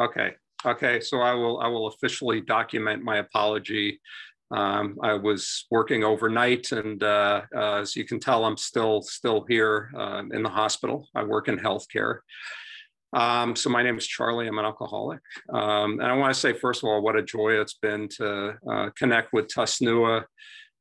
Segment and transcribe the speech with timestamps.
[0.00, 0.34] Okay.
[0.64, 1.00] Okay.
[1.00, 4.00] So I will I will officially document my apology.
[4.50, 9.44] Um, I was working overnight, and uh, uh, as you can tell, I'm still still
[9.48, 11.08] here uh, in the hospital.
[11.14, 12.20] I work in healthcare.
[13.12, 14.46] Um, so my name is Charlie.
[14.46, 15.20] I'm an alcoholic,
[15.52, 18.54] um, and I want to say first of all, what a joy it's been to
[18.70, 20.24] uh, connect with Tusnua.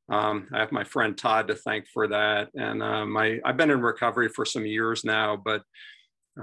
[0.10, 3.72] Um, I have my friend Todd to thank for that, and uh, my I've been
[3.72, 5.64] in recovery for some years now, but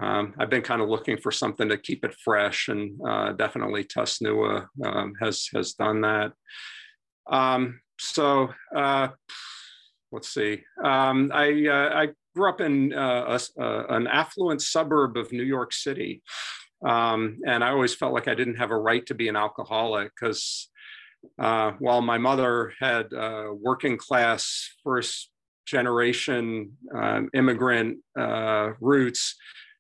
[0.00, 3.84] um, I've been kind of looking for something to keep it fresh, and uh, definitely
[3.84, 6.32] Tusnua um, has has done that.
[7.30, 9.08] Um, so uh,
[10.10, 10.62] let's see.
[10.82, 15.42] Um, I uh, I grew up in uh, a, uh, an affluent suburb of New
[15.42, 16.22] York City,
[16.86, 20.10] um, and I always felt like I didn't have a right to be an alcoholic
[20.18, 20.70] because
[21.38, 23.12] uh, while my mother had
[23.60, 25.30] working class first
[25.66, 27.98] generation um, immigrant
[28.80, 29.36] roots.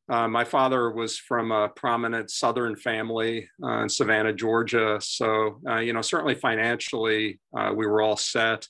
[0.08, 4.98] Uh, my father was from a prominent Southern family uh, in Savannah, Georgia.
[5.00, 8.66] So, uh, you know, certainly financially, uh, we were all set.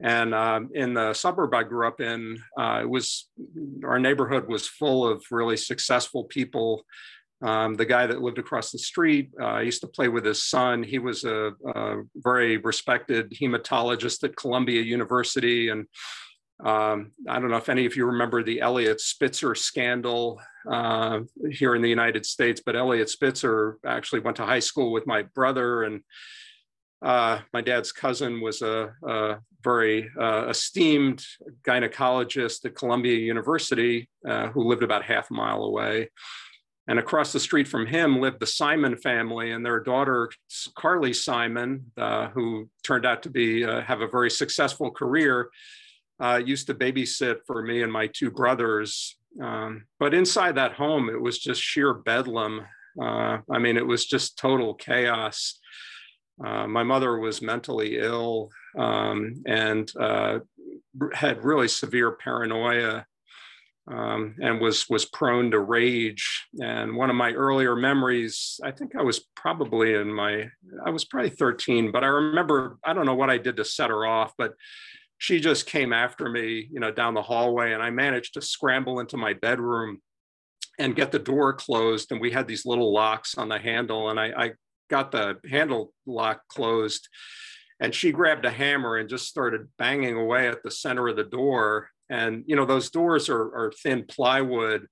[0.00, 3.28] And um, in the suburb I grew up in, uh, it was
[3.84, 6.84] our neighborhood was full of really successful people.
[7.44, 10.82] Um, the guy that lived across the street, I used to play with his son.
[10.82, 15.86] He was a, a very respected hematologist at Columbia University and
[16.64, 20.40] um, I don't know if any of you remember the Eliot Spitzer scandal
[20.70, 25.06] uh, here in the United States, but Eliot Spitzer actually went to high school with
[25.06, 26.02] my brother, and
[27.02, 31.24] uh, my dad's cousin was a, a very uh, esteemed
[31.66, 36.08] gynecologist at Columbia University uh, who lived about half a mile away.
[36.88, 40.30] And across the street from him lived the Simon family and their daughter,
[40.76, 45.48] Carly Simon, uh, who turned out to be uh, have a very successful career
[46.22, 49.16] uh, used to babysit for me and my two brothers.
[49.40, 52.62] Um, but inside that home, it was just sheer bedlam.
[53.00, 55.58] Uh, I mean, it was just total chaos.
[56.44, 60.40] Uh, my mother was mentally ill um, and uh,
[61.14, 63.06] had really severe paranoia
[63.88, 66.46] um, and was was prone to rage.
[66.60, 70.48] And one of my earlier memories, I think I was probably in my,
[70.84, 73.90] I was probably 13, but I remember, I don't know what I did to set
[73.90, 74.54] her off, but
[75.22, 78.98] she just came after me, you know, down the hallway, and I managed to scramble
[78.98, 80.02] into my bedroom
[80.80, 82.10] and get the door closed.
[82.10, 84.50] And we had these little locks on the handle, and I, I
[84.90, 87.08] got the handle lock closed.
[87.78, 91.22] And she grabbed a hammer and just started banging away at the center of the
[91.22, 91.88] door.
[92.10, 94.88] And you know, those doors are, are thin plywood.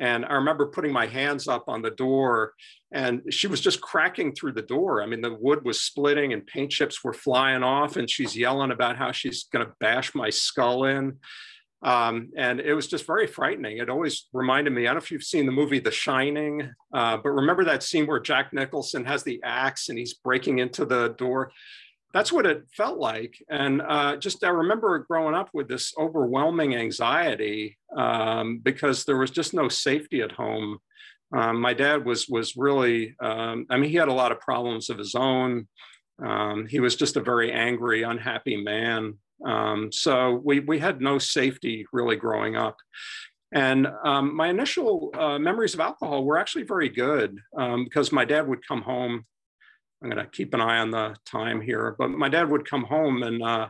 [0.00, 2.52] And I remember putting my hands up on the door
[2.94, 5.02] and she was just cracking through the door.
[5.02, 8.70] I mean, the wood was splitting and paint chips were flying off, and she's yelling
[8.70, 11.18] about how she's going to bash my skull in.
[11.82, 13.78] Um, and it was just very frightening.
[13.78, 14.82] It always reminded me.
[14.82, 18.06] I don't know if you've seen the movie The Shining, uh, but remember that scene
[18.06, 21.52] where Jack Nicholson has the axe and he's breaking into the door.
[22.14, 23.34] That's what it felt like.
[23.50, 29.32] And uh, just I remember growing up with this overwhelming anxiety um, because there was
[29.32, 30.78] just no safety at home.
[31.36, 34.90] Um, my dad was was really, um, I mean, he had a lot of problems
[34.90, 35.66] of his own.
[36.24, 39.18] Um, he was just a very angry, unhappy man.
[39.44, 42.76] Um, so we we had no safety really growing up.
[43.50, 47.40] And um, my initial uh, memories of alcohol were actually very good
[47.84, 49.24] because my dad would come home.
[50.04, 52.84] I'm going to keep an eye on the time here, but my dad would come
[52.84, 53.68] home and uh,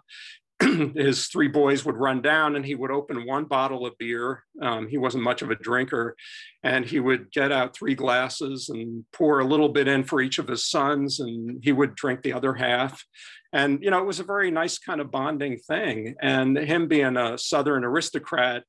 [0.97, 4.43] his three boys would run down and he would open one bottle of beer.
[4.61, 6.17] Um, he wasn't much of a drinker.
[6.65, 10.41] And he would get out three glasses and pour a little bit in for each
[10.41, 13.05] of his sons, and he would drink the other half.
[13.53, 16.17] And, you know, it was a very nice kind of bonding thing.
[16.21, 18.65] And him being a Southern aristocrat,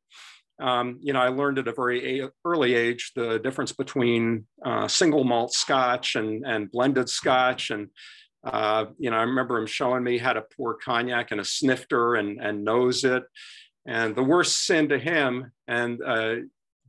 [0.60, 5.24] um, you know, I learned at a very early age the difference between uh, single
[5.24, 7.72] malt scotch and, and blended scotch.
[7.72, 7.90] And
[8.46, 12.16] uh, you know, I remember him showing me how to pour cognac in a snifter
[12.16, 13.24] and, and nose it.
[13.88, 16.36] And the worst sin to him, and uh,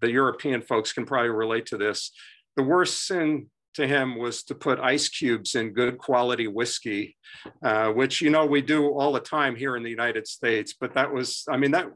[0.01, 2.13] the European folks can probably relate to this,
[2.57, 7.17] the worst sin to him was to put ice cubes in good quality whiskey,
[7.63, 10.75] uh, which, you know, we do all the time here in the United States.
[10.79, 11.89] But that was, I mean, that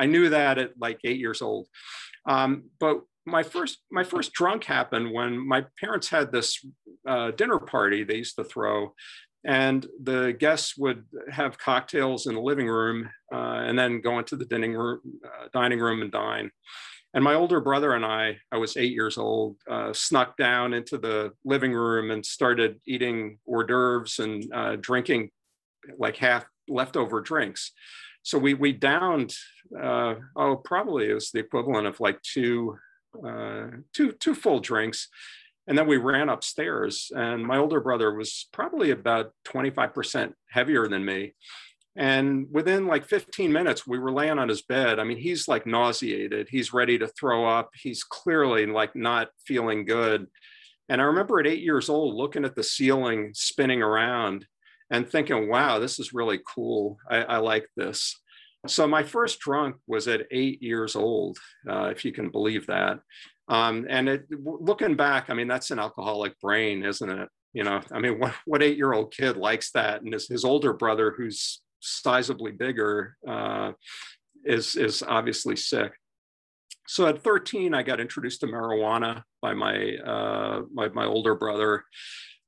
[0.00, 1.68] I knew that at like eight years old.
[2.26, 6.64] Um, but my first my first drunk happened when my parents had this
[7.06, 8.94] uh, dinner party they used to throw
[9.44, 14.36] and the guests would have cocktails in the living room uh, and then go into
[14.36, 16.50] the dining room uh, dining room and dine
[17.14, 20.96] and my older brother and i i was eight years old uh, snuck down into
[20.96, 25.30] the living room and started eating hors d'oeuvres and uh, drinking
[25.98, 27.72] like half leftover drinks
[28.22, 29.34] so we we downed
[29.80, 32.76] uh, oh probably it was the equivalent of like two
[33.26, 35.08] uh, two two full drinks,
[35.66, 41.04] And then we ran upstairs, and my older brother was probably about 25% heavier than
[41.04, 41.34] me.
[41.96, 44.98] And within like 15 minutes, we were laying on his bed.
[44.98, 46.48] I mean, he's like nauseated.
[46.48, 47.70] He's ready to throw up.
[47.74, 50.26] He's clearly like not feeling good.
[50.88, 54.46] And I remember at eight years old looking at the ceiling spinning around
[54.90, 56.98] and thinking, wow, this is really cool.
[57.08, 58.20] I, I like this.
[58.66, 61.38] So my first drunk was at eight years old,
[61.68, 63.00] uh, if you can believe that.
[63.48, 67.28] Um, and it, looking back, I mean, that's an alcoholic brain, isn't it?
[67.52, 70.02] You know, I mean, what, what eight year old kid likes that?
[70.02, 73.72] And his, his older brother, who's sizably bigger, uh,
[74.44, 75.92] is, is obviously sick.
[76.86, 81.84] So at 13, I got introduced to marijuana by my, uh, my, my older brother.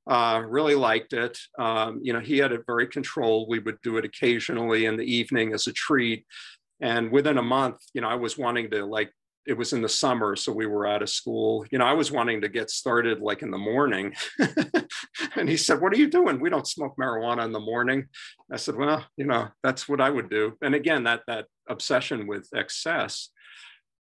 [0.08, 1.38] Uh, really liked it.
[1.58, 3.49] Um, you know, he had it very controlled.
[3.49, 6.26] We would do it occasionally in the evening as a treat.
[6.81, 9.12] And within a month, you know, I was wanting to like,
[9.46, 11.64] it was in the summer, so we were out of school.
[11.70, 14.14] You know, I was wanting to get started like in the morning.
[15.37, 16.40] and he said, What are you doing?
[16.40, 18.06] We don't smoke marijuana in the morning.
[18.52, 20.56] I said, Well, you know, that's what I would do.
[20.62, 23.31] And again, that that obsession with excess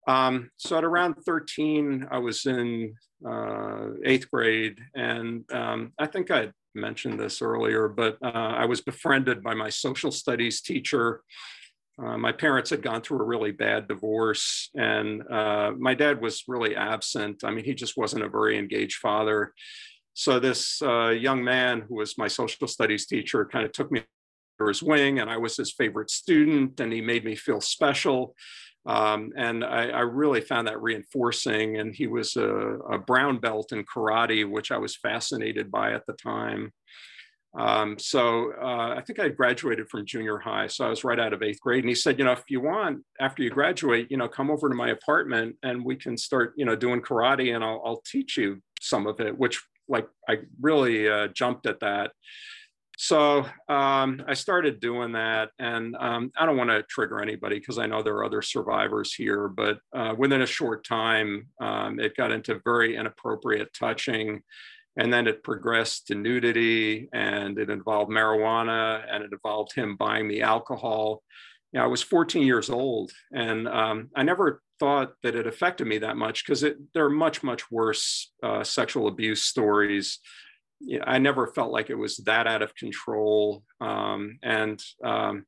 [0.07, 2.95] um, so at around 13, I was in
[3.27, 8.81] uh, eighth grade, and um, I think I mentioned this earlier, but uh, I was
[8.81, 11.21] befriended by my social studies teacher.
[12.01, 16.43] Uh, my parents had gone through a really bad divorce, and uh, my dad was
[16.47, 17.43] really absent.
[17.43, 19.53] I mean, he just wasn't a very engaged father.
[20.13, 24.03] So this uh, young man who was my social studies teacher kind of took me
[24.59, 28.35] under his wing, and I was his favorite student, and he made me feel special.
[28.87, 31.77] Um, and I, I, really found that reinforcing.
[31.77, 36.05] And he was a, a, brown belt in karate, which I was fascinated by at
[36.05, 36.71] the time.
[37.57, 40.67] Um, so uh, I think I graduated from junior high.
[40.67, 41.83] So I was right out of eighth grade.
[41.83, 44.69] And he said, you know, if you want, after you graduate, you know, come over
[44.69, 48.37] to my apartment and we can start, you know, doing karate and I'll, I'll teach
[48.37, 52.11] you some of it, which like I really uh, jumped at that.
[52.99, 57.77] So um, I started doing that, and um, I don't want to trigger anybody because
[57.77, 59.47] I know there are other survivors here.
[59.47, 64.41] But uh, within a short time, um, it got into very inappropriate touching,
[64.97, 70.27] and then it progressed to nudity, and it involved marijuana, and it involved him buying
[70.27, 71.21] me alcohol.
[71.77, 76.17] I was 14 years old, and um, I never thought that it affected me that
[76.17, 80.17] much because there are much, much worse uh, sexual abuse stories
[81.03, 83.63] I never felt like it was that out of control.
[83.81, 85.45] Um, and um,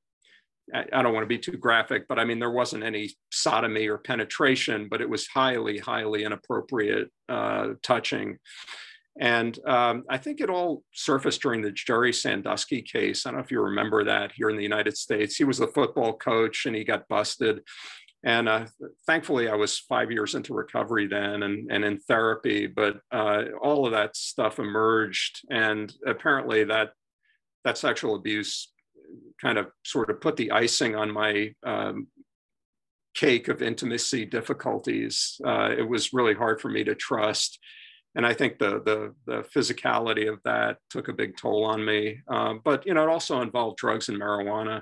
[0.74, 3.88] I, I, don't want to be too graphic, but I mean, there wasn't any sodomy
[3.88, 8.38] or penetration, but it was highly, highly inappropriate uh, touching.
[9.20, 13.26] And um, I think it all surfaced during the Jerry Sandusky case.
[13.26, 15.36] I don't know if you remember that here in the United States.
[15.36, 17.62] He was the football coach and he got busted.
[18.26, 18.66] And uh,
[19.08, 23.86] thankfully, I was five years into recovery then and, and in therapy, but uh, all
[23.86, 25.42] of that stuff emerged.
[25.50, 26.92] And apparently, that,
[27.64, 28.72] that sexual abuse
[29.42, 32.08] kind of sort of put the icing on my um,
[33.16, 35.40] cake of intimacy difficulties.
[35.46, 37.58] Uh, it was really hard for me to trust.
[38.16, 42.20] And I think the, the, the physicality of that took a big toll on me.
[42.28, 44.82] Um, but, you know, it also involved drugs and marijuana.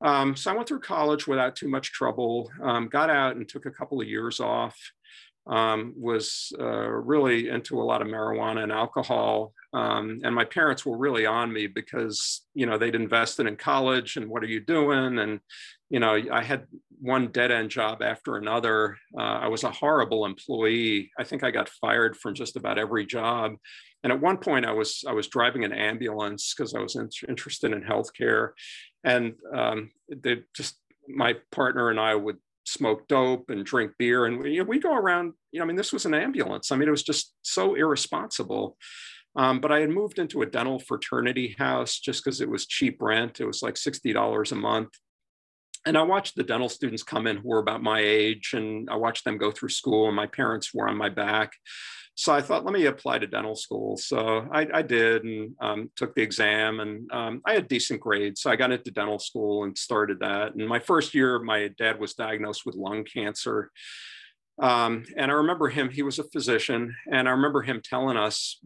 [0.00, 3.66] Um, so I went through college without too much trouble, um, got out and took
[3.66, 4.76] a couple of years off,
[5.48, 9.52] um, was uh, really into a lot of marijuana and alcohol.
[9.72, 14.16] Um, and my parents were really on me because, you know, they'd invested in college
[14.16, 15.18] and what are you doing?
[15.18, 15.40] And,
[15.90, 16.66] you know, I had
[17.00, 18.96] one dead end job after another.
[19.16, 21.10] Uh, I was a horrible employee.
[21.18, 23.54] I think I got fired from just about every job.
[24.04, 27.08] And at one point, I was I was driving an ambulance because I was in,
[27.28, 28.50] interested in healthcare,
[29.04, 30.76] and um, they just
[31.08, 34.78] my partner and I would smoke dope and drink beer, and we, you know, we
[34.78, 35.32] go around.
[35.52, 36.70] You know, I mean, this was an ambulance.
[36.70, 38.76] I mean, it was just so irresponsible.
[39.36, 43.00] Um, but I had moved into a dental fraternity house just because it was cheap
[43.00, 43.40] rent.
[43.40, 44.90] It was like sixty dollars a month,
[45.86, 48.96] and I watched the dental students come in who were about my age, and I
[48.96, 51.52] watched them go through school, and my parents were on my back
[52.18, 53.96] so I thought, let me apply to dental school.
[53.96, 58.40] So I, I did and um, took the exam, and um, I had decent grades.
[58.40, 60.56] So I got into dental school and started that.
[60.56, 63.70] And my first year, my dad was diagnosed with lung cancer.
[64.60, 68.58] Um, and I remember him, he was a physician, and I remember him telling us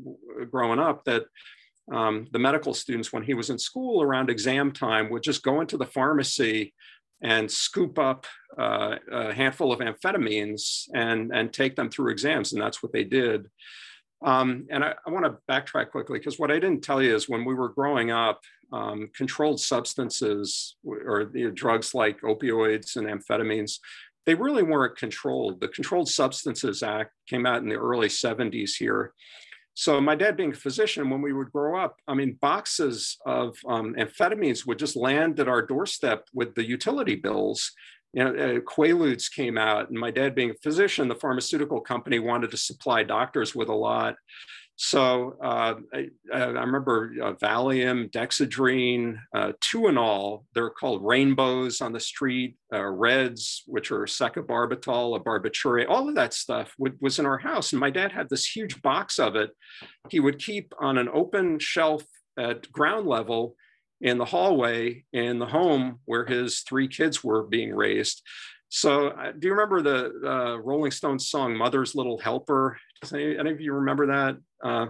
[0.50, 1.24] growing up that
[1.92, 5.60] um, the medical students, when he was in school around exam time, would just go
[5.60, 6.72] into the pharmacy
[7.22, 8.26] and scoop up
[8.58, 12.52] uh, a handful of amphetamines and, and take them through exams.
[12.52, 13.48] And that's what they did.
[14.24, 17.28] Um, and I, I want to backtrack quickly because what I didn't tell you is
[17.28, 18.40] when we were growing up,
[18.72, 23.78] um, controlled substances or you know, drugs like opioids and amphetamines
[24.26, 25.60] they really weren't controlled.
[25.60, 29.12] The Controlled Substances Act came out in the early 70s here.
[29.74, 33.56] So my dad being a physician, when we would grow up, I mean, boxes of
[33.66, 37.72] um, amphetamines would just land at our doorstep with the utility bills.
[38.12, 42.18] You know, uh, Quaaludes came out, and my dad being a physician, the pharmaceutical company
[42.18, 44.16] wanted to supply doctors with a lot.
[44.84, 52.00] So uh, I, I, remember uh, Valium, Dexedrine, uh, Tuinal, they're called rainbows on the
[52.00, 57.26] street, uh, Reds, which are secobarbital, a barbiturate, all of that stuff would, was in
[57.26, 57.72] our house.
[57.72, 59.52] And my dad had this huge box of it.
[60.08, 62.02] He would keep on an open shelf
[62.36, 63.54] at ground level
[64.00, 68.20] in the hallway in the home where his three kids were being raised.
[68.68, 72.78] So, uh, do you remember the uh, Rolling Stones song "Mother's Little Helper"?
[73.02, 74.36] Does any, any of you remember that?
[74.62, 74.86] Uh,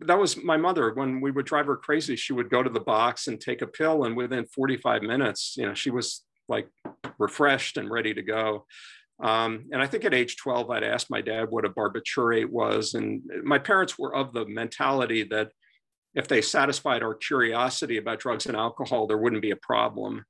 [0.00, 0.92] that was my mother.
[0.94, 3.66] When we would drive her crazy, she would go to the box and take a
[3.66, 6.68] pill, and within 45 minutes, you know, she was like
[7.18, 8.64] refreshed and ready to go.
[9.22, 12.94] Um, and I think at age 12, I'd asked my dad what a barbiturate was,
[12.94, 15.50] and my parents were of the mentality that
[16.14, 20.24] if they satisfied our curiosity about drugs and alcohol, there wouldn't be a problem.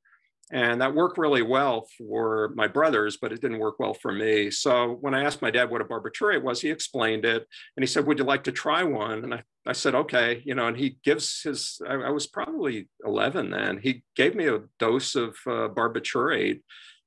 [0.52, 4.50] And that worked really well for my brothers, but it didn't work well for me.
[4.50, 7.46] So when I asked my dad what a barbiturate was, he explained it.
[7.76, 9.22] And he said, Would you like to try one?
[9.22, 10.42] And I, I said, Okay.
[10.44, 13.78] You know, and he gives his, I, I was probably 11 then.
[13.80, 16.62] He gave me a dose of uh, barbiturate.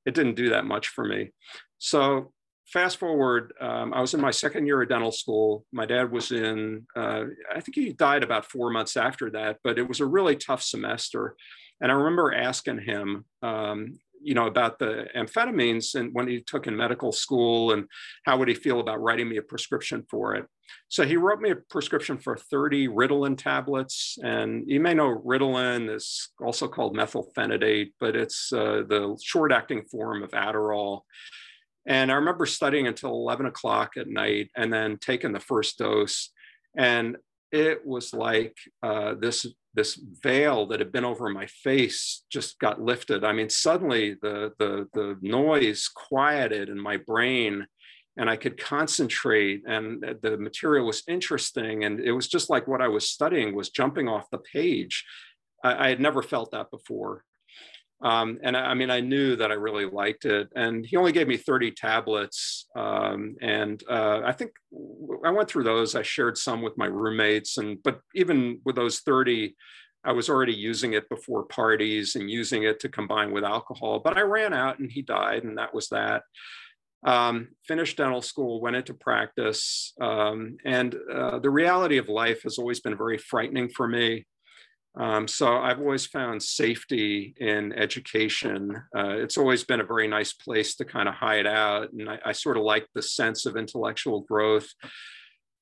[0.06, 1.32] It didn't do that much for me.
[1.78, 2.32] So
[2.66, 5.66] fast forward, um, I was in my second year of dental school.
[5.70, 7.24] My dad was in, uh,
[7.54, 10.62] I think he died about four months after that, but it was a really tough
[10.62, 11.36] semester.
[11.80, 16.66] And I remember asking him, um, you know, about the amphetamines and when he took
[16.66, 17.86] in medical school and
[18.24, 20.46] how would he feel about writing me a prescription for it.
[20.88, 24.16] So he wrote me a prescription for 30 Ritalin tablets.
[24.22, 29.84] And you may know Ritalin is also called methylphenidate, but it's uh, the short acting
[29.84, 31.00] form of Adderall.
[31.86, 36.30] And I remember studying until 11 o'clock at night and then taking the first dose.
[36.76, 37.16] And
[37.54, 42.80] it was like uh, this this veil that had been over my face just got
[42.80, 43.24] lifted.
[43.24, 47.66] I mean, suddenly the, the, the noise quieted in my brain
[48.16, 51.84] and I could concentrate and the material was interesting.
[51.84, 55.04] And it was just like what I was studying was jumping off the page.
[55.64, 57.24] I, I had never felt that before.
[58.04, 60.48] Um, and I, I, mean, I knew that I really liked it.
[60.54, 62.66] And he only gave me 30 tablets.
[62.76, 64.50] Um, and uh, I think
[65.24, 65.94] I went through those.
[65.94, 67.56] I shared some with my roommates.
[67.56, 69.56] And but even with those 30,
[70.04, 74.00] I was already using it before parties and using it to combine with alcohol.
[74.04, 76.24] But I ran out and he died, and that was that.
[77.06, 79.94] Um, finished dental school, went into practice.
[80.00, 84.26] Um, and uh, the reality of life has always been very frightening for me.
[84.96, 88.80] Um, so I've always found safety in education.
[88.96, 91.92] Uh, it's always been a very nice place to kind of hide out.
[91.92, 94.68] And I, I sort of like the sense of intellectual growth.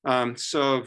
[0.05, 0.85] Um, so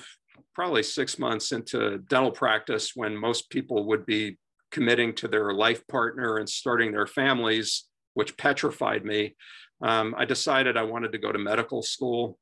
[0.54, 4.38] probably six months into dental practice when most people would be
[4.72, 9.36] committing to their life partner and starting their families, which petrified me,
[9.82, 12.38] um, I decided I wanted to go to medical school.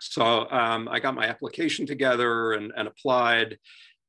[0.00, 3.58] So um, I got my application together and, and applied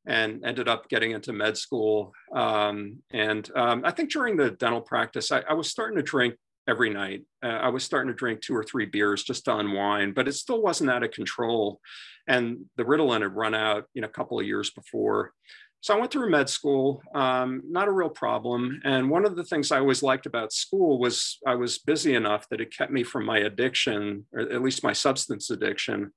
[0.06, 2.12] and ended up getting into med school.
[2.34, 6.36] Um, and um, I think during the dental practice, I, I was starting to drink
[6.68, 7.24] every night.
[7.44, 10.34] Uh, I was starting to drink two or three beers just to unwind, but it
[10.34, 11.80] still wasn't out of control.
[12.28, 15.34] And the Ritalin had run out, you know, a couple of years before.
[15.82, 18.80] So I went through med school, um, not a real problem.
[18.84, 22.48] And one of the things I always liked about school was I was busy enough
[22.50, 26.14] that it kept me from my addiction, or at least my substance addiction.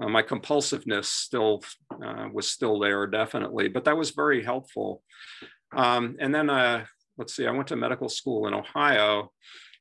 [0.00, 1.62] Uh, my compulsiveness still
[2.04, 5.02] uh, was still there, definitely, but that was very helpful.
[5.74, 6.84] Um, and then, uh,
[7.16, 9.32] let's see, I went to medical school in Ohio,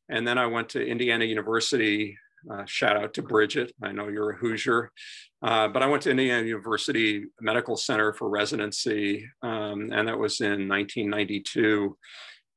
[0.09, 2.17] and then I went to Indiana University.
[2.49, 3.73] Uh, shout out to Bridget.
[3.83, 4.91] I know you're a Hoosier,
[5.41, 10.41] uh, but I went to Indiana University Medical Center for residency, um, and that was
[10.41, 11.97] in 1992.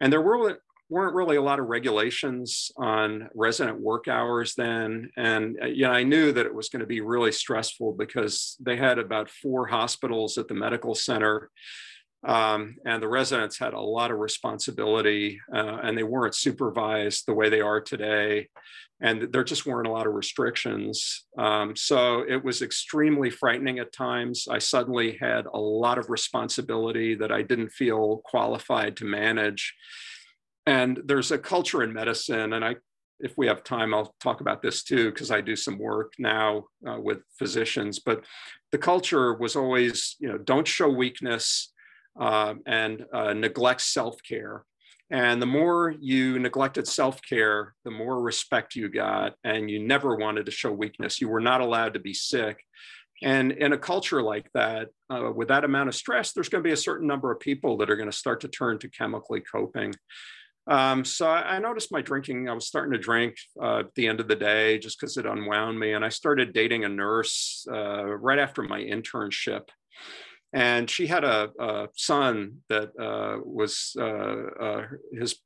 [0.00, 0.60] And there were
[0.90, 5.10] weren't really a lot of regulations on resident work hours then.
[5.16, 8.76] And uh, yeah, I knew that it was going to be really stressful because they
[8.76, 11.50] had about four hospitals at the medical center.
[12.26, 17.34] Um, and the residents had a lot of responsibility uh, and they weren't supervised the
[17.34, 18.48] way they are today.
[19.00, 21.26] And there just weren't a lot of restrictions.
[21.38, 24.48] Um, so it was extremely frightening at times.
[24.50, 29.74] I suddenly had a lot of responsibility that I didn't feel qualified to manage.
[30.68, 32.76] And there's a culture in medicine, and I,
[33.20, 36.64] if we have time, I'll talk about this too, because I do some work now
[36.86, 38.00] uh, with physicians.
[38.00, 38.22] But
[38.70, 41.72] the culture was always, you know, don't show weakness
[42.20, 44.66] uh, and uh, neglect self care.
[45.10, 50.16] And the more you neglected self care, the more respect you got, and you never
[50.16, 51.18] wanted to show weakness.
[51.18, 52.62] You were not allowed to be sick.
[53.22, 56.68] And in a culture like that, uh, with that amount of stress, there's going to
[56.68, 59.40] be a certain number of people that are going to start to turn to chemically
[59.40, 59.94] coping.
[60.68, 64.20] Um, so I, noticed my drinking, I was starting to drink uh, at the end
[64.20, 65.94] of the day just because it unwound me.
[65.94, 69.68] And I started dating a nurse uh, right after my internship.
[70.52, 75.36] And she had a, a son that uh, was uh, uh, his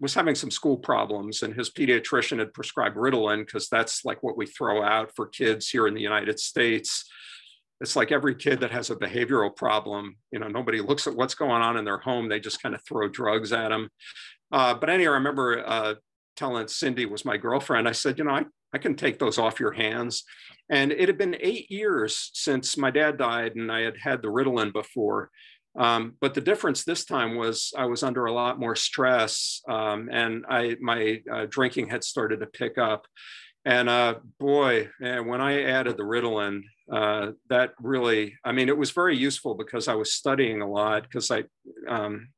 [0.00, 4.36] was having some school problems and his pediatrician had prescribed Ritalin because that's like what
[4.36, 7.08] we throw out for kids here in the United States.
[7.80, 11.36] It's like every kid that has a behavioral problem, you know, nobody looks at what's
[11.36, 12.28] going on in their home.
[12.28, 13.90] They just kind of throw drugs at them.
[14.52, 15.94] Uh, but anyway, I remember uh,
[16.36, 19.60] telling Cindy was my girlfriend, I said, you know, I, I can take those off
[19.60, 20.24] your hands.
[20.70, 24.28] And it had been eight years since my dad died and I had had the
[24.28, 25.30] Ritalin before.
[25.78, 30.10] Um, but the difference this time was I was under a lot more stress, um,
[30.12, 33.06] and I my uh, drinking had started to pick up.
[33.64, 38.76] And uh, boy, man, when I added the Ritalin, uh, that really, I mean, it
[38.76, 41.44] was very useful because I was studying a lot because I,
[41.88, 42.28] um,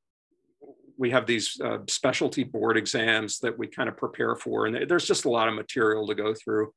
[0.99, 5.07] we have these uh, specialty board exams that we kind of prepare for, and there's
[5.07, 6.73] just a lot of material to go through.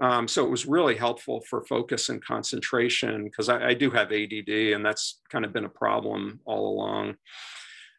[0.00, 4.12] Um, so it was really helpful for focus and concentration because I, I, do have
[4.12, 7.16] ADD and that's kind of been a problem all along.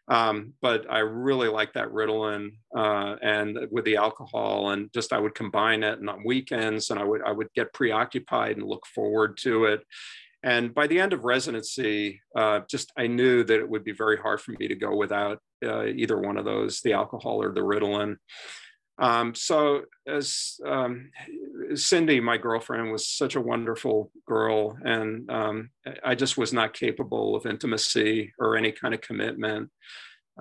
[0.08, 5.20] Um, but I really like that Ritalin uh, and with the alcohol and just I
[5.20, 8.86] would combine it and on weekends and I would I would get preoccupied and look
[8.88, 9.84] forward to it.
[10.44, 14.18] And by the end of residency, uh, just I knew that it would be very
[14.18, 17.62] hard for me to go without uh, either one of those, the alcohol or the
[17.62, 18.18] Ritalin.
[19.00, 21.12] Um, so as um,
[21.74, 25.70] Cindy, my girlfriend, was such a wonderful girl, and um,
[26.04, 29.70] I just was not capable of intimacy or any kind of commitment.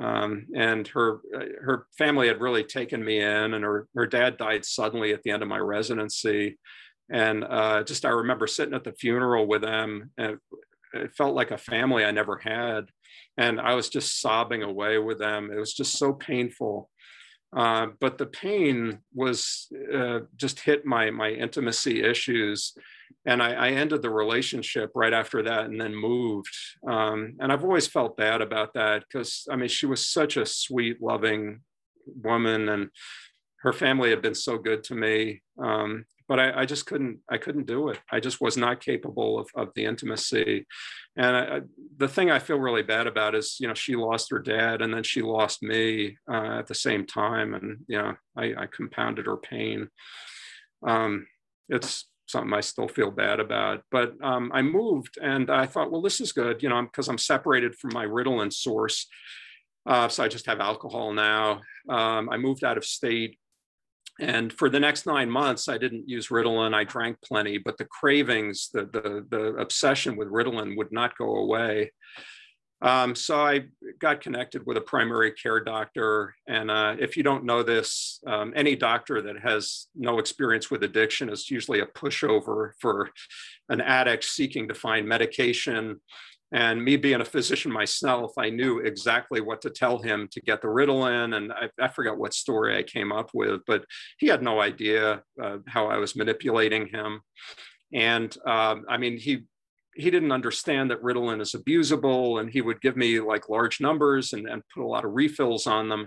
[0.00, 1.20] Um, and her
[1.60, 5.30] her family had really taken me in, and her her dad died suddenly at the
[5.30, 6.58] end of my residency,
[7.10, 10.38] and uh, just I remember sitting at the funeral with them, and
[10.94, 12.90] it felt like a family I never had,
[13.36, 15.50] and I was just sobbing away with them.
[15.52, 16.90] It was just so painful
[17.56, 22.74] uh, but the pain was uh, just hit my my intimacy issues,
[23.24, 26.54] and I, I, ended the relationship right after that, and then moved.
[26.86, 30.44] Um, and I've always felt bad about that because I mean she was such a
[30.44, 31.60] sweet, loving
[32.22, 32.90] woman, and
[33.62, 35.40] her family had been so good to me.
[35.58, 37.98] Um, but I, I, just couldn't i couldn't do it.
[38.12, 40.66] I just was not capable of, of the intimacy.
[41.16, 41.60] And I,
[41.96, 44.92] the thing i feel really bad about is you know she lost her dad and
[44.92, 47.54] then she lost me uh, at the same time.
[47.54, 49.88] And you know i, I compounded her pain.
[50.86, 51.26] Um,
[51.68, 53.82] it's something i still feel bad about.
[53.90, 57.18] But um, i moved and i thought well this is good you know because i'm
[57.18, 59.06] separated from my ritalin source.
[59.86, 61.62] Uh, so i just have alcohol now.
[61.88, 63.38] Um, i moved out of state
[64.18, 66.74] and for the next nine months, I didn't use Ritalin.
[66.74, 71.36] I drank plenty, but the cravings, the, the, the obsession with Ritalin would not go
[71.36, 71.92] away.
[72.80, 73.66] Um, so I
[73.98, 76.34] got connected with a primary care doctor.
[76.46, 80.84] And uh, if you don't know this, um, any doctor that has no experience with
[80.84, 83.10] addiction is usually a pushover for
[83.68, 86.00] an addict seeking to find medication
[86.52, 90.62] and me being a physician myself, I knew exactly what to tell him to get
[90.62, 91.36] the Ritalin.
[91.36, 93.84] And I, I forgot what story I came up with, but
[94.18, 97.20] he had no idea uh, how I was manipulating him.
[97.92, 99.44] And um, I mean, he
[99.94, 104.32] he didn't understand that Ritalin is abusable, and he would give me like large numbers
[104.32, 106.06] and, and put a lot of refills on them.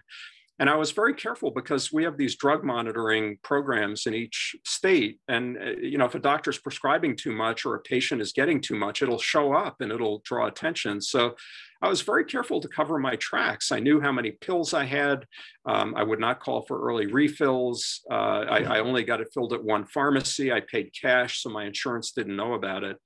[0.62, 5.19] And I was very careful because we have these drug monitoring programs in each state.
[5.28, 8.62] And, uh, you know, if a doctor's prescribing too much or a patient is getting
[8.62, 11.02] too much, it'll show up and it'll draw attention.
[11.02, 11.36] So
[11.82, 13.71] I was very careful to cover my tracks.
[13.71, 15.26] I knew how many pills I had.
[15.65, 18.02] Um, I would not call for early refills.
[18.12, 20.52] Uh, I, I, only got it filled at one pharmacy.
[20.52, 22.97] I paid cash, so my insurance didn't know about it.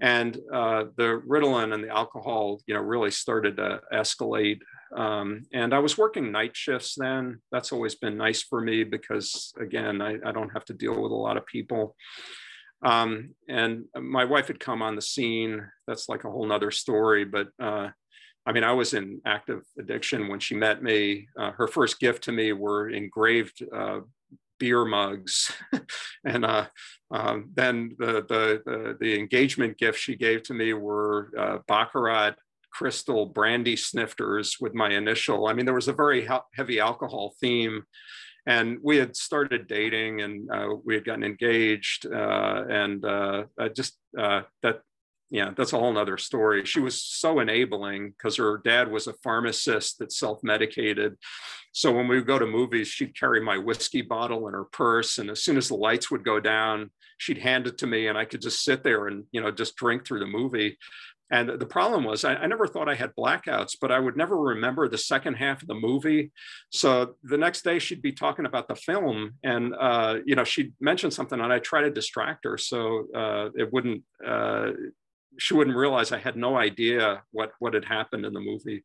[0.00, 4.60] And uh, the Ritalin and the alcohol, you know, really started to escalate.
[4.96, 7.40] Um, and I was working night shifts then.
[7.50, 11.12] That's always been nice for me because, again, I, I don't have to deal with
[11.12, 11.96] a lot of people.
[12.84, 15.66] Um, and my wife had come on the scene.
[15.86, 17.24] That's like a whole nother story.
[17.24, 17.88] But uh,
[18.46, 21.28] I mean, I was in active addiction when she met me.
[21.38, 24.00] Uh, her first gift to me were engraved uh,
[24.58, 25.50] beer mugs,
[26.24, 26.66] and uh,
[27.10, 32.36] um, then the, the, the the engagement gift she gave to me were uh, baccarat
[32.74, 35.46] crystal brandy snifters with my initial.
[35.46, 37.84] I mean, there was a very heavy alcohol theme.
[38.46, 42.06] And we had started dating and uh, we had gotten engaged.
[42.06, 44.80] Uh, and uh, just uh, that
[45.30, 46.64] yeah, that's a whole nother story.
[46.64, 51.16] She was so enabling because her dad was a pharmacist that self-medicated.
[51.72, 55.18] So when we would go to movies, she'd carry my whiskey bottle in her purse.
[55.18, 58.16] And as soon as the lights would go down, she'd hand it to me and
[58.16, 60.78] I could just sit there and, you know, just drink through the movie.
[61.34, 64.36] And the problem was, I, I, never thought I had blackouts, but I would never
[64.36, 66.30] remember the second half of the movie.
[66.70, 70.74] So the next day she'd be talking about the film, and uh, you know she'd
[70.80, 74.04] mention something, and I try to distract her so uh, it wouldn't.
[74.24, 74.70] Uh,
[75.36, 78.84] she wouldn't realize I had no idea what what had happened in the movie.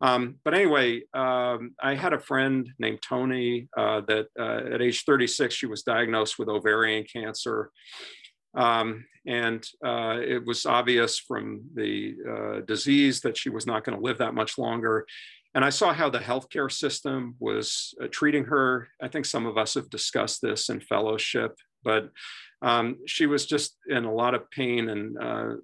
[0.00, 5.04] Um, but anyway, um, I had a friend named Tony uh, that uh, at age
[5.04, 7.70] 36 she was diagnosed with ovarian cancer.
[8.54, 13.96] Um, and uh, it was obvious from the uh, disease that she was not going
[13.96, 15.06] to live that much longer.
[15.54, 18.88] And I saw how the healthcare system was uh, treating her.
[19.00, 22.10] I think some of us have discussed this in fellowship, but
[22.62, 25.54] um, she was just in a lot of pain and uh,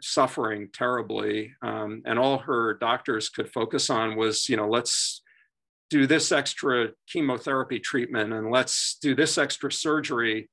[0.00, 1.52] suffering terribly.
[1.62, 5.22] Um, and all her doctors could focus on was, you know, let's
[5.90, 10.48] do this extra chemotherapy treatment and let's do this extra surgery.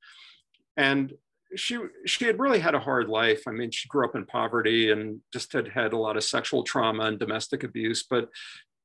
[0.76, 1.12] And
[1.56, 3.42] she she had really had a hard life.
[3.46, 6.62] I mean, she grew up in poverty and just had had a lot of sexual
[6.62, 8.04] trauma and domestic abuse.
[8.08, 8.28] But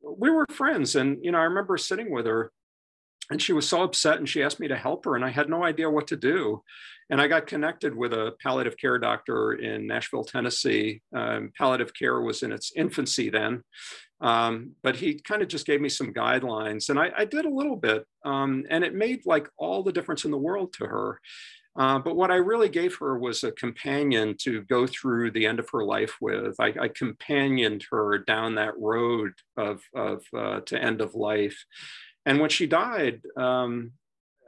[0.01, 2.51] we were friends, and you know, I remember sitting with her,
[3.29, 5.49] and she was so upset, and she asked me to help her, and I had
[5.49, 6.63] no idea what to do.
[7.09, 11.01] And I got connected with a palliative care doctor in Nashville, Tennessee.
[11.15, 13.63] Um, palliative care was in its infancy then,
[14.19, 17.53] um, but he kind of just gave me some guidelines, and I, I did a
[17.53, 21.19] little bit, um, and it made like all the difference in the world to her.
[21.77, 25.59] Uh, but what I really gave her was a companion to go through the end
[25.59, 26.55] of her life with.
[26.59, 31.63] I, I companioned her down that road of, of uh, to end of life.
[32.25, 33.91] And when she died, um,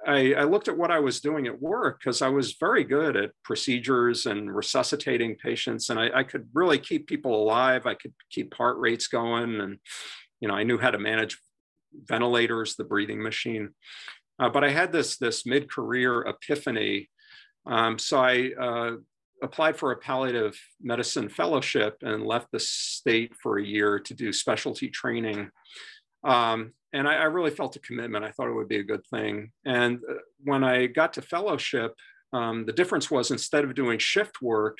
[0.06, 3.16] I, I, looked at what I was doing at work because I was very good
[3.16, 7.86] at procedures and resuscitating patients, and I, I, could really keep people alive.
[7.86, 9.78] I could keep heart rates going, and
[10.40, 11.38] you know, I knew how to manage
[12.06, 13.70] ventilators, the breathing machine.
[14.40, 17.10] Uh, but I had this this mid career epiphany
[17.66, 18.92] um, so I uh,
[19.42, 24.34] applied for a palliative medicine fellowship and left the state for a year to do
[24.34, 25.50] specialty training.
[26.24, 28.26] Um, and I, I, really felt a commitment.
[28.26, 29.52] I thought it would be a good thing.
[29.66, 31.94] And uh, when I got to fellowship,
[32.34, 34.78] um, the difference was instead of doing shift work,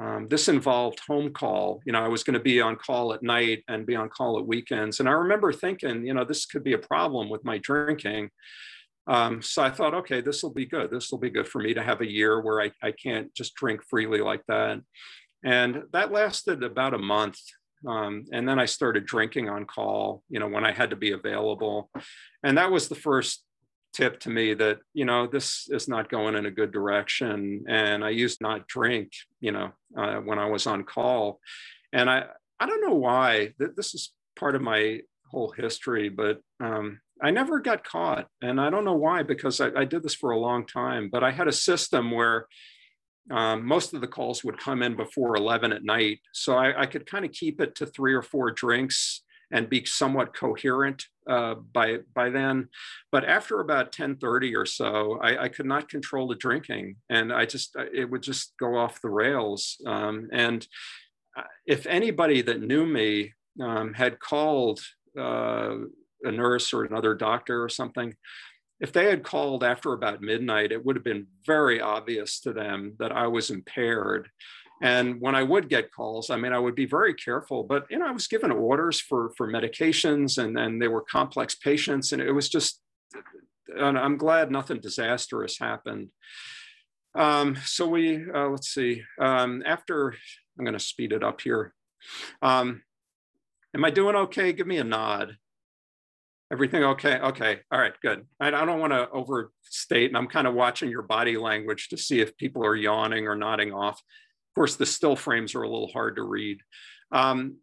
[0.00, 1.80] um, this involved home call.
[1.84, 4.38] You know, I was going to be on call at night and be on call
[4.38, 5.00] at weekends.
[5.00, 8.30] And I remember thinking, you know, this could be a problem with my drinking.
[9.08, 10.90] Um, so I thought, okay, this will be good.
[10.90, 13.54] This will be good for me to have a year where I, I can't just
[13.54, 14.80] drink freely like that.
[15.44, 17.38] And that lasted about a month.
[17.86, 21.12] Um, and then I started drinking on call, you know, when I had to be
[21.12, 21.90] available.
[22.42, 23.44] And that was the first
[23.94, 27.64] tip to me that, you know, this is not going in a good direction.
[27.68, 31.40] And I used not drink, you know, uh, when I was on call.
[31.92, 32.26] And I,
[32.60, 37.60] I don't know why, this is part of my whole history, but um, I never
[37.60, 38.28] got caught.
[38.42, 41.24] And I don't know why, because I, I did this for a long time, but
[41.24, 42.46] I had a system where
[43.30, 46.20] um, most of the calls would come in before 11 at night.
[46.32, 49.84] So I, I could kind of keep it to three or four drinks and be
[49.84, 52.68] somewhat coherent uh, by by then.
[53.10, 57.46] But after about 10:30 or so, I, I, could not control the drinking, and I
[57.46, 59.80] just it would just go off the rails.
[59.86, 60.66] Um, and
[61.36, 64.80] uh, if anybody that knew me um, had called
[65.18, 65.76] uh,
[66.22, 68.14] a nurse or another doctor or something,
[68.80, 72.94] if they had called after about midnight, it would have been very obvious to them
[72.98, 74.28] that I was impaired.
[74.80, 77.98] And when I would get calls, I mean, I would be very careful, but you
[77.98, 82.22] know, I was given orders for for medications, and then they were complex patients, and
[82.22, 82.80] it was just.
[83.76, 86.10] And I'm glad nothing disastrous happened.
[87.14, 89.02] Um, so we uh, let's see.
[89.20, 90.14] Um, after
[90.58, 91.72] I'm going to speed it up here.
[92.42, 92.82] Um,
[93.74, 94.52] am I doing okay?
[94.52, 95.36] Give me a nod.
[96.50, 97.18] Everything okay?
[97.18, 97.58] Okay.
[97.70, 98.26] All right, good.
[98.40, 102.20] I, don't want to overstate, and I'm kind of watching your body language to see
[102.20, 103.96] if people are yawning or nodding off.
[103.98, 106.58] Of course, the still frames are a little hard to read.
[107.12, 107.58] Um,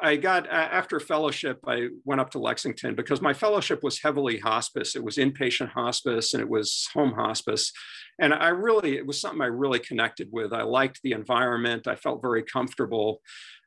[0.00, 4.94] I got after fellowship, I went up to Lexington because my fellowship was heavily hospice.
[4.94, 7.72] It was inpatient hospice and it was home hospice.
[8.20, 10.52] And I really, it was something I really connected with.
[10.52, 11.88] I liked the environment.
[11.88, 13.20] I felt very comfortable.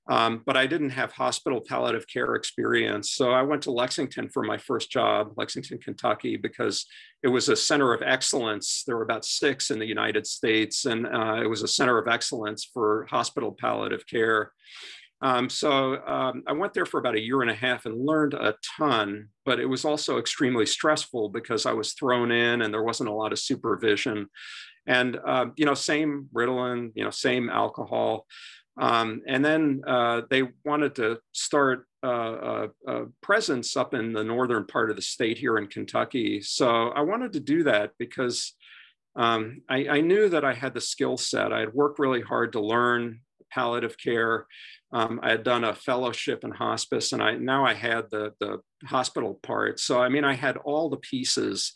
[0.10, 3.12] Um, but I didn't have hospital palliative care experience.
[3.12, 6.86] So I went to Lexington for my first job, Lexington, Kentucky, because
[7.24, 8.84] it was a center of excellence.
[8.86, 12.08] There were about six in the United States, and uh, it was a center of
[12.08, 14.52] excellence for hospital palliative care.
[15.22, 18.34] Um, so um, I went there for about a year and a half and learned
[18.34, 22.84] a ton, but it was also extremely stressful because I was thrown in and there
[22.84, 24.28] wasn't a lot of supervision.
[24.88, 28.26] And, uh, you know, same Ritalin, you know, same alcohol.
[28.82, 34.24] Um, and then uh, they wanted to start uh, a, a, presence up in the
[34.24, 36.42] northern part of the state here in Kentucky.
[36.42, 38.56] So I wanted to do that because
[39.16, 41.54] um, I, I, knew that I had the skill set.
[41.54, 43.20] I had worked really hard to learn
[43.52, 44.48] palliative care.
[44.92, 48.62] Um, I had done a fellowship in hospice, and I now I had the the
[48.86, 49.80] hospital part.
[49.80, 51.74] So I mean, I had all the pieces.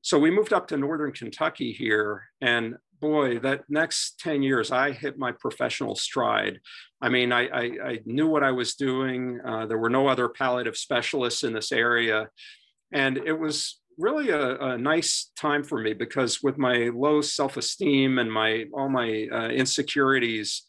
[0.00, 4.92] So we moved up to northern Kentucky here, and boy, that next 10 years, I
[4.92, 6.60] hit my professional stride.
[7.00, 9.40] I mean, I, I, I knew what I was doing.
[9.44, 12.28] Uh, there were no other palliative specialists in this area.
[12.92, 18.18] And it was really a, a nice time for me because with my low self-esteem
[18.18, 20.62] and my all my uh, insecurities,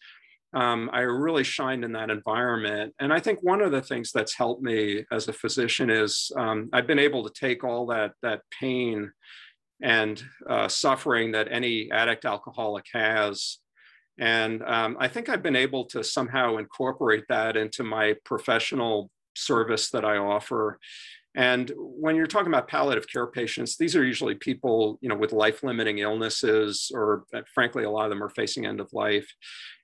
[0.53, 2.95] um, I really shined in that environment.
[2.99, 6.69] And I think one of the things that's helped me as a physician is um,
[6.73, 9.11] I've been able to take all that that pain
[9.81, 13.59] and uh, suffering that any addict alcoholic has.
[14.19, 19.89] And um, I think I've been able to somehow incorporate that into my professional service
[19.91, 20.79] that I offer.
[21.35, 25.31] And when you're talking about palliative care patients, these are usually people, you know, with
[25.31, 29.31] life-limiting illnesses, or uh, frankly, a lot of them are facing end of life.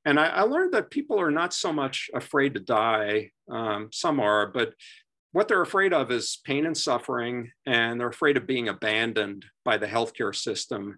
[0.03, 3.31] And I, I learned that people are not so much afraid to die.
[3.49, 4.73] Um, some are, but
[5.35, 9.75] what they're afraid of is pain and suffering, and they're afraid of being abandoned by
[9.77, 10.97] the healthcare system.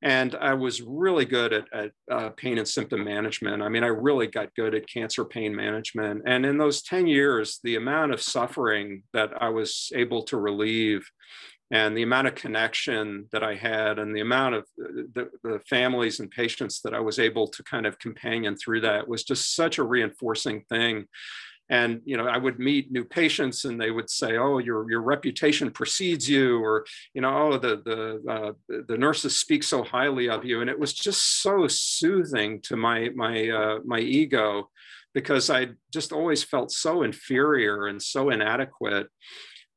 [0.00, 3.62] And I was really good at, at uh, pain and symptom management.
[3.62, 6.22] I mean, I really got good at cancer pain management.
[6.24, 11.06] And in those 10 years, the amount of suffering that I was able to relieve
[11.70, 15.60] and the amount of connection that I had and the amount of uh, the, the,
[15.68, 19.54] families and patients that I was able to kind of companion through that was just
[19.54, 21.06] such a reinforcing thing
[21.70, 25.00] and you know i would meet new patients and they would say oh your your
[25.00, 30.28] reputation precedes you or you know oh the the uh, the nurses speak so highly
[30.28, 34.68] of you and it was just so soothing to my my uh, my ego
[35.14, 39.08] because i just always felt so inferior and so inadequate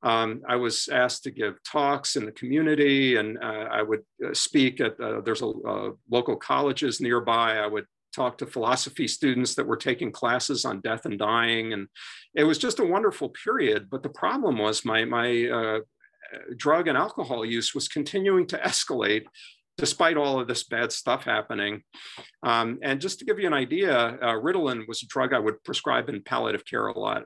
[0.04, 4.34] um, I was asked to give talks in the community, and uh, I would uh,
[4.34, 7.58] speak at uh, there's a uh, local colleges nearby.
[7.58, 11.73] I would talked to philosophy students that were taking classes on death and dying.
[11.73, 11.88] And
[12.34, 13.89] it was just a wonderful period.
[13.89, 15.80] But the problem was my, my uh,
[16.58, 19.25] drug and alcohol use was continuing to escalate
[19.77, 21.84] despite all of this bad stuff happening.
[22.41, 25.63] Um, and just to give you an idea, uh, Ritalin was a drug I would
[25.63, 27.23] prescribe in palliative care a lot.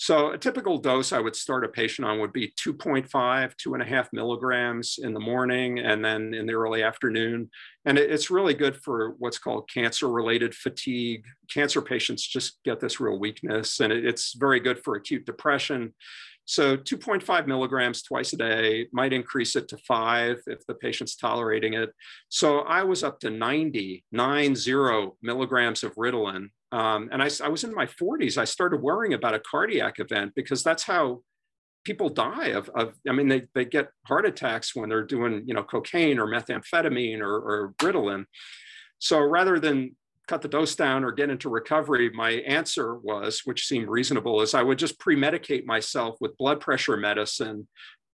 [0.00, 3.82] So a typical dose I would start a patient on would be 2.5, two and
[3.82, 7.50] a half milligrams in the morning and then in the early afternoon.
[7.84, 11.24] And it's really good for what's called cancer related fatigue.
[11.52, 15.92] Cancer patients just get this real weakness and it's very good for acute depression.
[16.44, 21.74] So 2.5 milligrams twice a day might increase it to five if the patient's tolerating
[21.74, 21.90] it.
[22.28, 27.48] So I was up to 90, nine zero milligrams of Ritalin um, and I, I
[27.48, 28.36] was in my 40s.
[28.36, 31.22] I started worrying about a cardiac event because that's how
[31.84, 35.54] people die of, of I mean, they, they get heart attacks when they're doing, you
[35.54, 38.24] know, cocaine or methamphetamine or, or Ritalin.
[38.98, 43.66] So rather than cut the dose down or get into recovery, my answer was, which
[43.66, 47.66] seemed reasonable, is I would just pre-medicate myself with blood pressure medicine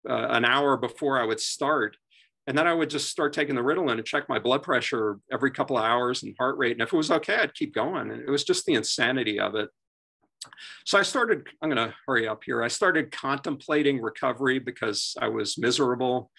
[0.09, 1.95] uh, an hour before I would start
[2.47, 5.51] and then I would just start taking the Ritalin and check my blood pressure every
[5.51, 6.73] couple of hours and heart rate.
[6.73, 8.11] And if it was okay, I'd keep going.
[8.11, 9.69] And it was just the insanity of it.
[10.85, 12.63] So I started, I'm going to hurry up here.
[12.63, 16.31] I started contemplating recovery because I was miserable,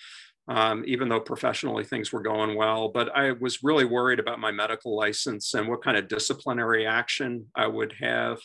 [0.48, 2.88] um, even though professionally things were going well.
[2.88, 7.46] But I was really worried about my medical license and what kind of disciplinary action
[7.54, 8.40] I would have.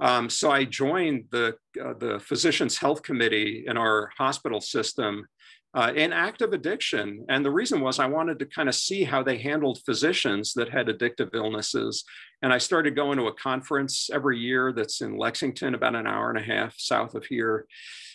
[0.00, 5.26] Um, so I joined the, uh, the Physicians Health Committee in our hospital system
[5.74, 7.24] uh, in active addiction.
[7.28, 10.70] And the reason was I wanted to kind of see how they handled physicians that
[10.70, 12.04] had addictive illnesses.
[12.42, 16.30] And I started going to a conference every year that's in Lexington, about an hour
[16.30, 17.66] and a half south of here,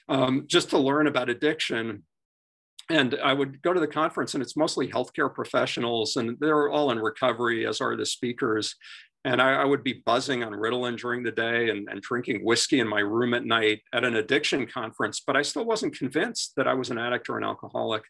[0.09, 2.03] um, just to learn about addiction.
[2.89, 6.91] And I would go to the conference, and it's mostly healthcare professionals, and they're all
[6.91, 8.75] in recovery, as are the speakers.
[9.25, 12.81] And I, I, would be buzzing on Ritalin during the day and, and, drinking whiskey
[12.81, 16.67] in my room at night at an addiction conference, but I still wasn't convinced that
[16.67, 18.03] I was an addict or an alcoholic.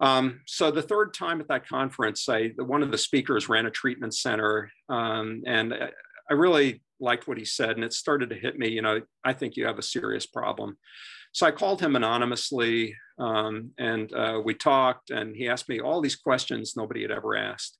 [0.00, 3.70] Um, so the third time at that conference, I, one of the speakers ran a
[3.70, 8.58] treatment center, um, and I really liked what he said, and it started to hit
[8.58, 8.68] me.
[8.68, 10.78] You know, I think you have a serious problem.
[11.32, 16.00] So I called him anonymously, um, and uh, we talked, and he asked me all
[16.00, 17.76] these questions nobody had ever asked.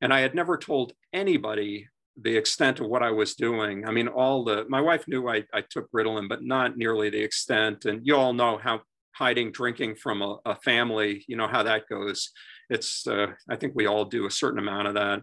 [0.00, 1.88] And I had never told anybody
[2.20, 3.86] the extent of what I was doing.
[3.86, 7.22] I mean, all the, my wife knew I, I took Ritalin, but not nearly the
[7.22, 7.84] extent.
[7.84, 8.82] And you all know how
[9.14, 12.30] hiding drinking from a, a family, you know, how that goes.
[12.70, 15.22] it's, uh, I think we all do a certain amount of that.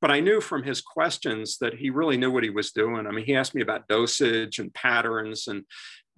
[0.00, 3.06] But I knew from his questions that he really knew what he was doing.
[3.06, 5.64] I mean, he asked me about dosage and patterns and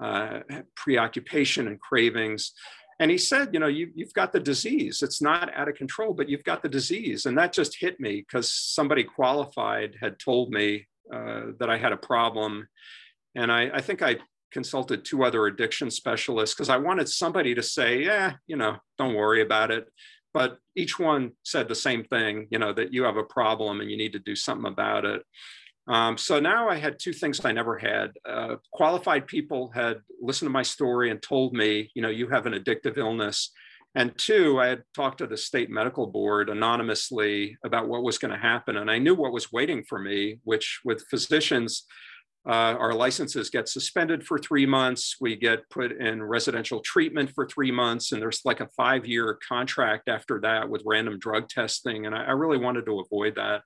[0.02, 0.40] uh,
[0.76, 2.52] preoccupation and cravings.
[3.00, 5.02] And he said, you know, you, you've got the disease.
[5.02, 7.26] It's not out of control, but you've got the disease.
[7.26, 11.92] And that just hit me because somebody qualified had told me uh, that I had
[11.92, 12.66] a problem.
[13.36, 14.16] And I, I think I
[14.50, 19.14] consulted two other addiction specialists because I wanted somebody to say, yeah, you know, don't
[19.14, 19.86] worry about it.
[20.34, 23.90] But each one said the same thing, you know, that you have a problem and
[23.90, 25.22] you need to do something about it.
[25.88, 28.12] Um, so now I had two things I never had.
[28.28, 32.44] Uh, qualified people had listened to my story and told me, you know, you have
[32.44, 33.50] an addictive illness.
[33.94, 38.32] And two, I had talked to the state medical board anonymously about what was going
[38.32, 38.76] to happen.
[38.76, 41.84] And I knew what was waiting for me, which with physicians,
[42.46, 45.16] uh, our licenses get suspended for three months.
[45.20, 48.12] We get put in residential treatment for three months.
[48.12, 52.04] And there's like a five year contract after that with random drug testing.
[52.04, 53.62] And I, I really wanted to avoid that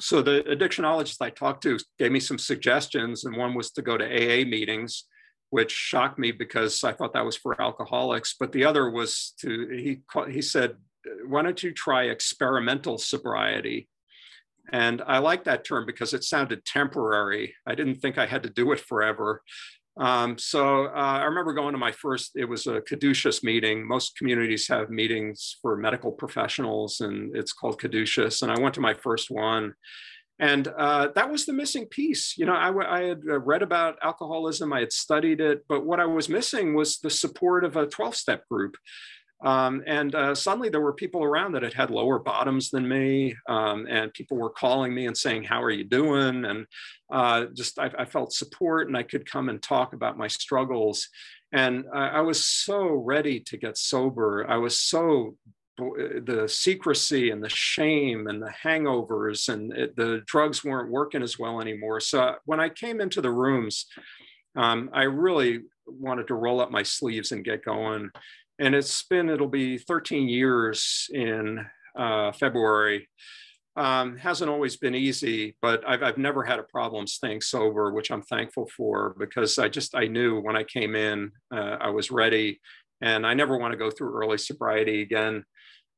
[0.00, 3.96] so the addictionologist I talked to gave me some suggestions, and one was to go
[3.96, 5.04] to AA meetings,
[5.50, 8.34] which shocked me because I thought that was for alcoholics.
[8.38, 10.76] But the other was to he he said,
[11.26, 13.88] "Why don't you try experimental sobriety?"
[14.72, 17.54] And I like that term because it sounded temporary.
[17.66, 19.42] I didn't think I had to do it forever.
[19.98, 23.86] Um, so uh, I remember going to my first, it was a caduceus meeting.
[23.86, 28.42] Most communities have meetings for medical professionals and it's called caduceus.
[28.42, 29.74] And I went to my first one
[30.38, 32.36] and uh, that was the missing piece.
[32.36, 36.00] You know, I, I had uh, read about alcoholism, I had studied it, but what
[36.00, 38.76] I was missing was the support of a 12 step group.
[39.44, 43.36] Um, and uh, suddenly there were people around that had had lower bottoms than me.
[43.48, 46.44] Um, and people were calling me and saying, How are you doing?
[46.46, 46.66] And
[47.12, 51.08] uh, just I, I, felt support and I could come and talk about my struggles.
[51.52, 54.46] And I, I was so ready to get sober.
[54.48, 55.36] I was so
[55.78, 61.38] the secrecy and the shame and the hangovers and it, the drugs weren't working as
[61.38, 62.00] well anymore.
[62.00, 63.84] So when I came into the rooms,
[64.56, 68.10] um, I really wanted to roll up my sleeves and get going
[68.58, 71.64] and it's been it'll be 13 years in
[71.96, 73.08] uh, February.
[73.76, 78.10] Um, hasn't always been easy, but I've, I've never had a problem staying sober, which
[78.10, 82.10] I'm thankful for because I just I knew when I came in uh, I was
[82.10, 82.60] ready,
[83.02, 85.44] and I never want to go through early sobriety again.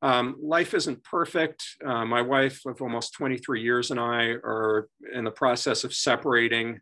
[0.03, 1.65] Um, life isn't perfect.
[1.85, 6.81] Uh, my wife of almost 23 years and I are in the process of separating.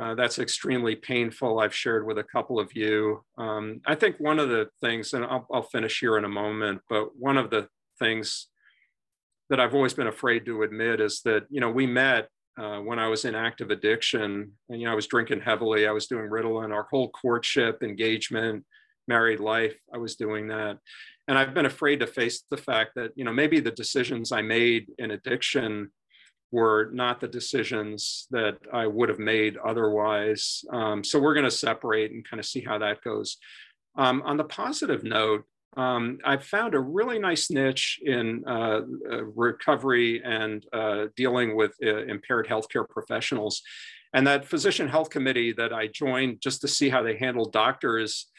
[0.00, 1.60] Uh, that's extremely painful.
[1.60, 3.22] I've shared with a couple of you.
[3.36, 6.80] Um, I think one of the things, and I'll, I'll, finish here in a moment,
[6.88, 8.48] but one of the things
[9.50, 12.28] that I've always been afraid to admit is that, you know, we met
[12.58, 14.52] uh, when I was in active addiction.
[14.68, 18.64] And, you know, I was drinking heavily, I was doing Ritalin, our whole courtship, engagement,
[19.08, 20.78] married life, I was doing that.
[21.28, 24.42] And I've been afraid to face the fact that, you know, maybe the decisions I
[24.42, 25.90] made in addiction
[26.52, 30.64] were not the decisions that I would have made otherwise.
[30.70, 33.38] Um, so we're going to separate and kind of see how that goes.
[33.96, 35.44] Um, on the positive note,
[35.76, 41.72] um, I've found a really nice niche in uh, uh, recovery and uh, dealing with
[41.82, 43.62] uh, impaired healthcare professionals.
[44.12, 48.30] And that physician health committee that I joined just to see how they handle doctors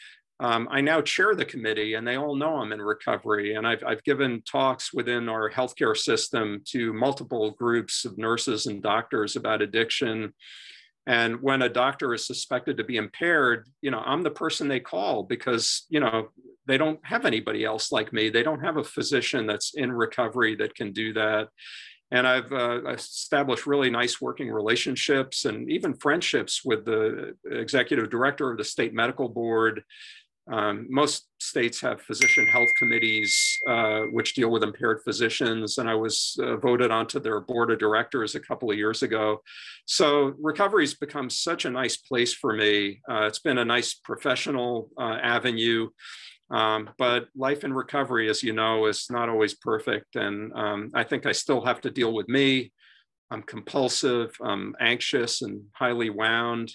[0.43, 3.55] um, I now chair the committee, and they all know I'm in recovery.
[3.55, 8.83] And I've, I've given talks within our healthcare system to multiple groups of nurses and
[8.83, 10.33] doctors about addiction.
[11.07, 14.81] And when a doctor is suspected to be impaired, you know, I'm the person they
[14.81, 16.27] call because, you know,
[16.65, 18.29] they don't have anybody else like me.
[18.29, 21.47] They don't have a physician that's in recovery that can do that.
[22.11, 28.51] And I've uh, established really nice working relationships and even friendships with the executive director
[28.51, 29.83] of the state medical board
[30.51, 35.95] um, most states have physician health committees uh, which deal with impaired physicians, and I
[35.95, 39.41] was uh, voted onto their board of directors a couple of years ago.
[39.85, 43.01] So recovery's become such a nice place for me.
[43.09, 45.89] Uh, it's been a nice professional uh, avenue,
[46.51, 51.03] um, but life in recovery, as you know, is not always perfect, and um, I
[51.03, 52.73] think I still have to deal with me.
[53.31, 56.71] I'm compulsive, I'm anxious, and highly wound.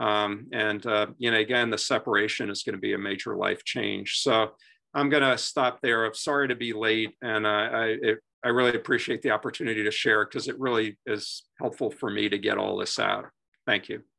[0.00, 3.64] Um, and, uh, you know, again, the separation is going to be a major life
[3.64, 4.20] change.
[4.20, 4.52] So
[4.94, 6.04] I'm going to stop there.
[6.04, 7.14] I'm sorry to be late.
[7.22, 11.44] And uh, I, it, I really appreciate the opportunity to share because it really is
[11.60, 13.26] helpful for me to get all this out.
[13.66, 14.09] Thank you.